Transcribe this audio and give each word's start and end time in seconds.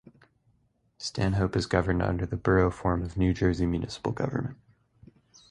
Stanhope 0.97 1.55
is 1.55 1.67
governed 1.67 2.01
under 2.01 2.25
the 2.25 2.35
Borough 2.35 2.71
form 2.71 3.03
of 3.03 3.17
New 3.17 3.35
Jersey 3.35 3.67
municipal 3.67 4.11
government. 4.11 4.57